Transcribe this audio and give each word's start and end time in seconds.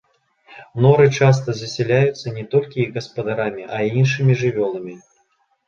Норы 0.85 1.05
часта 1.19 1.49
засяляюцца 1.59 2.27
не 2.39 2.47
толькі 2.55 2.81
іх 2.85 2.89
гаспадарамі, 2.97 3.63
а 3.73 3.77
і 3.85 3.95
іншымі 4.01 4.33
жывёламі. 4.43 5.01